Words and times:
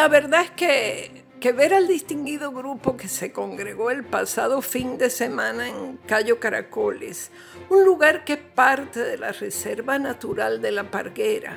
la 0.00 0.08
verdad 0.08 0.44
es 0.44 0.50
que, 0.52 1.24
que 1.40 1.52
ver 1.52 1.74
al 1.74 1.86
distinguido 1.86 2.52
grupo 2.52 2.96
que 2.96 3.06
se 3.06 3.32
congregó 3.32 3.90
el 3.90 4.02
pasado 4.02 4.62
fin 4.62 4.96
de 4.96 5.10
semana 5.10 5.68
en 5.68 5.98
Cayo 6.06 6.40
Caracoles, 6.40 7.30
un 7.68 7.84
lugar 7.84 8.24
que 8.24 8.32
es 8.32 8.38
parte 8.38 9.00
de 9.00 9.18
la 9.18 9.32
Reserva 9.32 9.98
Natural 9.98 10.62
de 10.62 10.70
la 10.70 10.90
Parguera, 10.90 11.54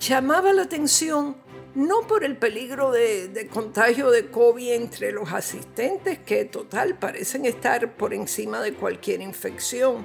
llamaba 0.00 0.52
la 0.52 0.62
atención 0.62 1.36
no 1.76 2.00
por 2.00 2.24
el 2.24 2.36
peligro 2.36 2.90
de, 2.90 3.48
contagio 3.52 4.10
de 4.10 4.26
COVID 4.28 4.72
entre 4.72 5.12
los 5.12 5.32
asistentes, 5.32 6.18
que 6.18 6.46
total 6.46 6.98
parecen 6.98 7.44
estar 7.44 7.96
por 7.96 8.12
encima 8.12 8.60
de 8.60 8.74
cualquier 8.74 9.20
infección, 9.20 10.04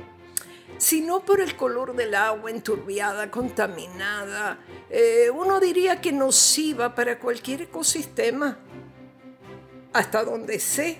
sino 0.80 1.20
por 1.26 1.42
el 1.42 1.56
color 1.58 1.94
del 1.94 2.16
agua 2.16 2.50
enturbiada, 2.50 3.30
contaminada, 3.30 4.60
eh, 4.90 5.30
uno 5.30 5.60
diría 5.60 6.00
que 6.00 6.14
nociva 6.14 6.96
para 6.96 7.20
cualquier 7.20 7.64
ecosistema. 7.64 8.58
Hasta 9.92 10.24
donde 10.24 10.58
sé, 10.60 10.98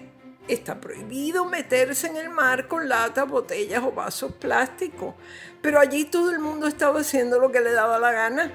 está 0.50 0.82
prohibido 0.82 1.46
meterse 1.46 2.08
en 2.08 2.18
el 2.18 2.30
mar 2.30 2.68
con 2.68 2.90
latas, 2.90 3.28
botellas 3.30 3.82
o 3.84 3.94
vasos 3.94 4.34
plásticos, 4.34 5.16
pero 5.62 5.80
allí 5.80 6.04
todo 6.06 6.32
el 6.32 6.40
mundo 6.40 6.68
estaba 6.68 7.00
haciendo 7.00 7.40
lo 7.40 7.50
que 7.50 7.62
le 7.62 7.72
daba 7.72 8.00
la 8.00 8.12
gana. 8.12 8.52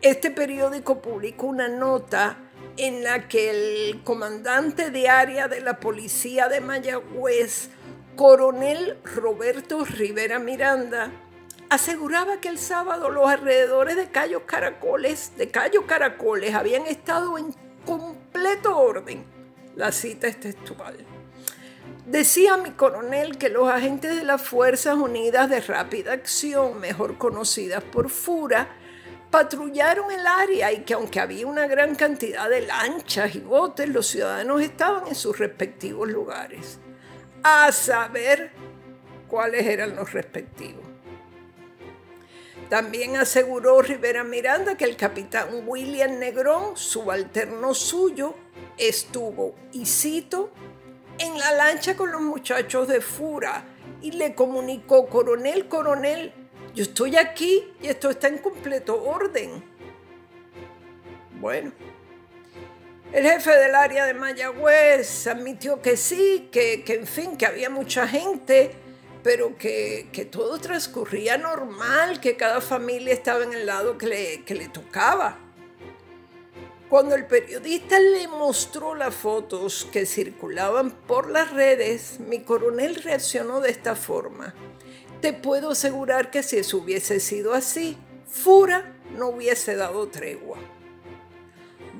Este 0.00 0.30
periódico 0.30 1.02
publicó 1.02 1.48
una 1.48 1.68
nota 1.68 2.38
en 2.78 3.04
la 3.04 3.28
que 3.28 3.50
el 3.50 4.02
comandante 4.04 4.90
de 4.90 5.10
área 5.10 5.48
de 5.48 5.60
la 5.60 5.80
policía 5.80 6.48
de 6.48 6.62
Mayagüez, 6.62 7.68
coronel 8.16 8.98
Roberto 9.04 9.84
Rivera 9.84 10.38
Miranda, 10.38 11.10
aseguraba 11.70 12.40
que 12.40 12.48
el 12.48 12.58
sábado 12.58 13.08
los 13.10 13.28
alrededores 13.28 13.96
de 13.96 14.10
Cayo 14.10 14.46
Caracoles, 14.46 15.32
de 15.36 15.50
Cayo 15.50 15.86
Caracoles 15.86 16.54
habían 16.54 16.86
estado 16.86 17.38
en 17.38 17.54
completo 17.86 18.76
orden. 18.76 19.24
La 19.74 19.90
cita 19.92 20.26
es 20.26 20.38
textual. 20.38 20.98
Decía 22.06 22.56
mi 22.58 22.72
coronel 22.72 23.38
que 23.38 23.48
los 23.48 23.68
agentes 23.68 24.16
de 24.16 24.24
las 24.24 24.42
Fuerzas 24.42 24.96
Unidas 24.96 25.48
de 25.48 25.60
Rápida 25.60 26.12
Acción, 26.12 26.78
mejor 26.78 27.16
conocidas 27.16 27.82
por 27.82 28.10
FURA, 28.10 28.68
patrullaron 29.30 30.10
el 30.12 30.26
área 30.26 30.72
y 30.72 30.80
que 30.82 30.92
aunque 30.92 31.20
había 31.20 31.46
una 31.46 31.66
gran 31.66 31.94
cantidad 31.94 32.50
de 32.50 32.60
lanchas 32.66 33.34
y 33.34 33.40
botes, 33.40 33.88
los 33.88 34.06
ciudadanos 34.08 34.60
estaban 34.60 35.08
en 35.08 35.14
sus 35.14 35.38
respectivos 35.38 36.10
lugares. 36.10 36.78
A 37.42 37.72
saber 37.72 38.52
cuáles 39.28 39.66
eran 39.66 39.96
los 39.96 40.12
respectivos. 40.12 40.84
También 42.68 43.16
aseguró 43.16 43.82
Rivera 43.82 44.24
Miranda 44.24 44.76
que 44.76 44.84
el 44.84 44.96
capitán 44.96 45.48
William 45.66 46.18
Negrón, 46.18 46.76
subalterno 46.76 47.74
suyo, 47.74 48.34
estuvo, 48.78 49.54
y 49.72 49.84
cito, 49.84 50.50
en 51.18 51.38
la 51.38 51.52
lancha 51.52 51.96
con 51.96 52.10
los 52.12 52.22
muchachos 52.22 52.88
de 52.88 53.00
Fura 53.00 53.64
y 54.00 54.12
le 54.12 54.34
comunicó, 54.34 55.06
coronel, 55.08 55.68
coronel, 55.68 56.32
yo 56.74 56.84
estoy 56.84 57.16
aquí 57.16 57.72
y 57.82 57.88
esto 57.88 58.08
está 58.08 58.28
en 58.28 58.38
completo 58.38 59.02
orden. 59.02 59.62
Bueno, 61.40 61.72
el 63.12 63.24
jefe 63.24 63.50
del 63.50 63.74
área 63.74 64.06
de 64.06 64.14
Mayagüez 64.14 65.26
admitió 65.26 65.82
que 65.82 65.98
sí, 65.98 66.48
que, 66.50 66.82
en 66.86 67.06
fin, 67.06 67.36
que 67.36 67.44
había 67.44 67.68
mucha 67.68 68.08
gente, 68.08 68.70
pero 69.22 69.56
que, 69.58 70.28
todo 70.30 70.58
transcurría 70.58 71.36
normal, 71.36 72.20
que 72.20 72.36
cada 72.36 72.62
familia 72.62 73.12
estaba 73.12 73.44
en 73.44 73.52
el 73.52 73.66
lado 73.66 73.98
que 73.98 74.06
le, 74.06 74.44
que 74.44 74.54
le 74.54 74.68
tocaba. 74.68 75.38
Cuando 76.88 77.14
el 77.14 77.26
periodista 77.26 78.00
le 78.00 78.28
mostró 78.28 78.94
las 78.94 79.14
fotos 79.14 79.86
que 79.92 80.06
circulaban 80.06 80.90
por 80.90 81.30
las 81.30 81.50
redes, 81.50 82.18
mi 82.20 82.40
coronel 82.40 82.96
reaccionó 82.96 83.60
de 83.60 83.70
esta 83.70 83.94
forma. 83.94 84.54
Te 85.20 85.34
puedo 85.34 85.70
asegurar 85.70 86.30
que 86.30 86.42
si 86.42 86.56
eso 86.56 86.78
hubiese 86.78 87.20
sido 87.20 87.54
así, 87.54 87.96
Fura 88.26 88.94
no 89.16 89.28
hubiese 89.28 89.76
dado 89.76 90.08
tregua. 90.08 90.58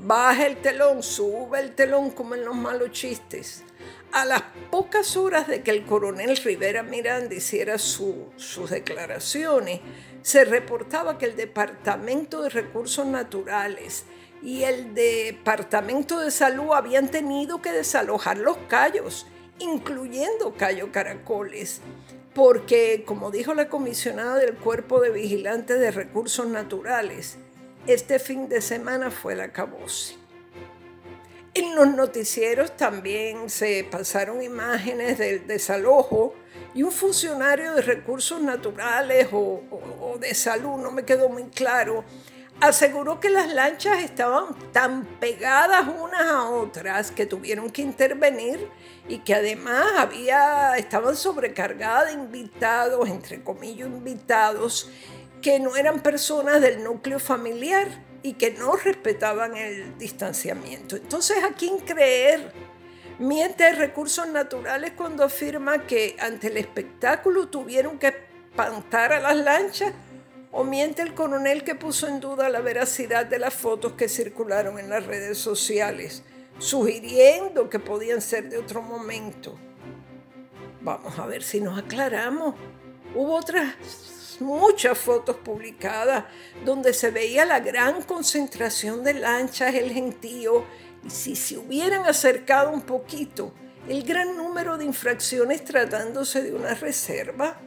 Baja 0.04 0.46
el 0.46 0.56
telón, 0.56 1.00
sube 1.04 1.60
el 1.60 1.76
telón 1.76 2.10
como 2.10 2.34
en 2.34 2.44
los 2.44 2.56
malos 2.56 2.90
chistes. 2.90 3.62
A 4.10 4.24
las 4.24 4.42
pocas 4.68 5.16
horas 5.16 5.46
de 5.46 5.62
que 5.62 5.70
el 5.70 5.86
coronel 5.86 6.36
Rivera 6.38 6.82
Miranda 6.82 7.36
hiciera 7.36 7.78
sus 7.78 8.68
declaraciones, 8.68 9.80
se 10.22 10.44
reportaba 10.44 11.18
que 11.18 11.26
el 11.26 11.36
Departamento 11.36 12.42
de 12.42 12.48
Recursos 12.48 13.06
Naturales 13.06 14.04
y 14.42 14.64
el 14.64 14.92
Departamento 14.92 16.18
de 16.18 16.32
Salud 16.32 16.72
habían 16.72 17.08
tenido 17.08 17.62
que 17.62 17.70
desalojar 17.70 18.38
los 18.38 18.56
callos, 18.68 19.28
incluyendo 19.60 20.54
Cayo 20.56 20.90
Caracoles, 20.90 21.80
porque, 22.34 23.04
como 23.06 23.30
dijo 23.30 23.54
la 23.54 23.68
comisionada 23.68 24.34
del 24.38 24.56
Cuerpo 24.56 25.00
de 25.00 25.10
Vigilantes 25.10 25.78
de 25.78 25.92
Recursos 25.92 26.48
Naturales, 26.48 27.38
este 27.86 28.18
fin 28.18 28.48
de 28.48 28.60
semana 28.60 29.10
fue 29.10 29.34
la 29.34 29.52
caboce. 29.52 30.16
En 31.54 31.74
los 31.74 31.88
noticieros 31.88 32.76
también 32.76 33.50
se 33.50 33.84
pasaron 33.90 34.42
imágenes 34.42 35.18
del 35.18 35.46
desalojo 35.46 36.34
y 36.74 36.82
un 36.82 36.92
funcionario 36.92 37.74
de 37.74 37.82
recursos 37.82 38.40
naturales 38.40 39.28
o, 39.32 39.62
o 40.00 40.18
de 40.18 40.34
salud, 40.34 40.78
no 40.78 40.90
me 40.90 41.04
quedó 41.04 41.28
muy 41.28 41.44
claro, 41.44 42.04
aseguró 42.62 43.18
que 43.18 43.28
las 43.28 43.52
lanchas 43.52 44.02
estaban 44.02 44.54
tan 44.72 45.04
pegadas 45.18 45.84
unas 45.88 46.22
a 46.22 46.48
otras 46.48 47.10
que 47.10 47.26
tuvieron 47.26 47.70
que 47.70 47.82
intervenir 47.82 48.68
y 49.08 49.18
que 49.18 49.34
además 49.34 49.84
había, 49.98 50.76
estaban 50.76 51.16
sobrecargadas 51.16 52.06
de 52.06 52.12
invitados, 52.12 53.08
entre 53.08 53.42
comillas 53.42 53.88
invitados, 53.88 54.88
que 55.42 55.60
no 55.60 55.76
eran 55.76 56.00
personas 56.00 56.60
del 56.60 56.82
núcleo 56.82 57.18
familiar 57.18 57.88
y 58.22 58.34
que 58.34 58.52
no 58.52 58.76
respetaban 58.76 59.56
el 59.56 59.98
distanciamiento. 59.98 60.96
Entonces, 60.96 61.42
¿a 61.44 61.54
quién 61.54 61.78
creer? 61.78 62.52
Miente 63.18 63.70
recursos 63.72 64.26
naturales 64.28 64.92
cuando 64.96 65.24
afirma 65.24 65.86
que 65.86 66.16
ante 66.18 66.46
el 66.46 66.56
espectáculo 66.56 67.48
tuvieron 67.48 67.98
que 67.98 68.14
espantar 68.50 69.12
a 69.12 69.20
las 69.20 69.36
lanchas 69.36 69.92
¿O 70.54 70.64
miente 70.64 71.00
el 71.00 71.14
coronel 71.14 71.64
que 71.64 71.74
puso 71.74 72.06
en 72.06 72.20
duda 72.20 72.50
la 72.50 72.60
veracidad 72.60 73.24
de 73.24 73.38
las 73.38 73.54
fotos 73.54 73.94
que 73.94 74.06
circularon 74.06 74.78
en 74.78 74.90
las 74.90 75.06
redes 75.06 75.38
sociales, 75.38 76.24
sugiriendo 76.58 77.70
que 77.70 77.78
podían 77.78 78.20
ser 78.20 78.50
de 78.50 78.58
otro 78.58 78.82
momento? 78.82 79.58
Vamos 80.82 81.18
a 81.18 81.24
ver 81.24 81.42
si 81.42 81.62
nos 81.62 81.78
aclaramos. 81.78 82.54
Hubo 83.14 83.34
otras 83.34 83.74
muchas 84.42 84.98
fotos 84.98 85.36
publicadas 85.36 86.24
donde 86.64 86.92
se 86.92 87.10
veía 87.10 87.44
la 87.44 87.60
gran 87.60 88.02
concentración 88.02 89.04
de 89.04 89.14
lanchas, 89.14 89.74
el 89.74 89.92
gentío, 89.92 90.64
y 91.04 91.10
si 91.10 91.36
se 91.36 91.58
hubieran 91.58 92.04
acercado 92.06 92.70
un 92.70 92.82
poquito, 92.82 93.52
el 93.88 94.02
gran 94.04 94.36
número 94.36 94.78
de 94.78 94.84
infracciones 94.84 95.64
tratándose 95.64 96.42
de 96.42 96.54
una 96.54 96.74
reserva. 96.74 97.60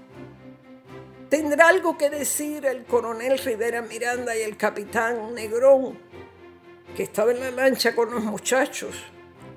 ¿Tendrá 1.29 1.67
algo 1.67 1.97
que 1.97 2.09
decir 2.09 2.65
el 2.65 2.85
coronel 2.85 3.37
Rivera 3.39 3.81
Miranda 3.81 4.37
y 4.37 4.41
el 4.41 4.55
capitán 4.55 5.33
Negrón, 5.33 5.97
que 6.95 7.03
estaba 7.03 7.31
en 7.31 7.41
la 7.41 7.51
lancha 7.51 7.95
con 7.95 8.11
los 8.11 8.23
muchachos, 8.23 8.95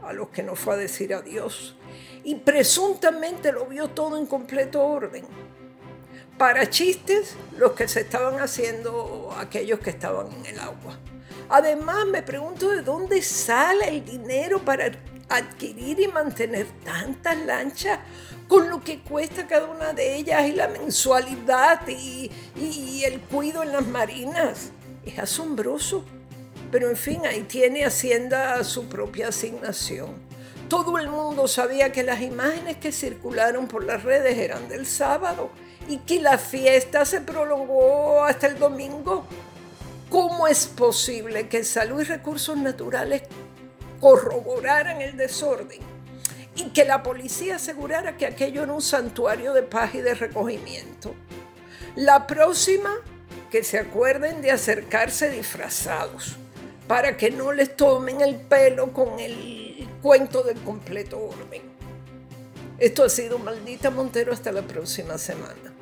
a 0.03 0.13
los 0.13 0.31
que 0.31 0.43
no 0.43 0.57
fue 0.57 0.75
a 0.75 0.77
decir 0.79 1.15
adiós, 1.15 1.77
y 2.25 2.35
presuntamente 2.37 3.53
lo 3.53 3.67
vio 3.67 3.89
todo 3.91 4.17
en 4.17 4.27
completo 4.27 4.83
orden? 4.83 5.25
Para 6.39 6.71
chistes, 6.71 7.35
los 7.59 7.73
que 7.73 7.89
se 7.89 8.03
estaban 8.03 8.39
haciendo 8.39 9.35
aquellos 9.37 9.81
que 9.81 9.91
estaban 9.91 10.29
en 10.33 10.47
el 10.47 10.61
agua. 10.61 10.97
Además, 11.49 12.07
me 12.07 12.23
pregunto 12.23 12.71
de 12.71 12.83
dónde 12.83 13.23
sale 13.23 13.89
el 13.89 14.05
dinero 14.05 14.61
para 14.61 14.93
adquirir 15.29 15.99
y 15.99 16.07
mantener 16.07 16.67
tantas 16.85 17.37
lanchas 17.39 17.99
con 18.47 18.71
lo 18.71 18.85
que 18.85 19.01
cuesta 19.01 19.49
cada 19.49 19.67
una 19.67 19.93
de 19.93 20.15
ellas 20.17 20.47
y 20.47 20.53
la 20.53 20.69
mensualidad 20.69 21.81
y, 21.89 22.31
el 23.05 23.21
cuido 23.21 23.65
en 23.65 23.73
las 23.73 23.87
marinas. 23.87 24.71
Es 25.05 25.19
asombroso. 25.19 26.05
Pero 26.71 26.89
en 26.89 26.97
fin, 26.97 27.23
ahí 27.27 27.43
tiene 27.43 27.85
Hacienda 27.85 28.63
su 28.63 28.89
propia 28.89 29.29
asignación. 29.29 30.28
Todo 30.69 30.99
el 30.99 31.09
mundo 31.09 31.49
sabía 31.49 31.93
que 31.93 32.03
las 32.03 32.21
imágenes 32.21 32.77
que 32.77 32.93
circularon 32.93 33.69
por 33.69 33.85
las 33.85 34.03
redes 34.03 34.37
eran 34.37 34.69
del 34.69 34.87
sábado 34.87 35.51
y 35.89 35.99
que 35.99 36.21
la 36.21 36.37
fiesta 36.37 37.05
se 37.05 37.21
prolongó 37.23 38.25
hasta 38.25 38.47
el 38.49 38.59
domingo. 38.59 39.25
¿Cómo 40.11 40.47
es 40.47 40.67
posible 40.67 41.49
que 41.49 41.65
Salud 41.65 42.01
y 42.01 42.05
Recursos 42.05 42.57
Naturales 42.57 43.23
corroboraran 44.01 45.01
el 45.01 45.17
desorden? 45.17 45.81
y 46.59 46.71
que 46.71 46.85
la 46.85 47.05
policía 47.05 47.57
asegurara 47.57 48.17
que 48.17 48.27
aquello 48.27 48.65
era 48.65 48.73
un 48.73 48.83
santuario 48.83 49.53
de 49.53 49.63
paz 49.63 49.95
y 49.95 50.01
de 50.01 50.15
recogimiento. 50.15 51.15
La 51.95 52.27
próxima, 52.27 52.97
que 53.51 53.63
se 53.63 53.79
acuerden 53.79 54.43
de 54.43 54.51
acercarse 54.51 55.31
disfrazados. 55.31 56.37
para 56.89 57.19
que 57.19 57.31
no 57.31 57.53
les 57.53 57.77
tomen 57.77 58.23
el 58.23 58.37
pelo 58.37 58.95
con 58.95 59.21
el 59.21 59.68
cuento 60.03 60.43
del 60.43 60.61
completo 60.61 61.19
orden. 61.19 61.63
Esto 62.79 63.03
ha 63.05 63.09
sido 63.09 63.39
Maldita 63.39 63.91
Montero 63.91 64.33
hasta 64.33 64.53
la 64.53 64.63
próxima 64.63 65.19
semana. 65.19 65.75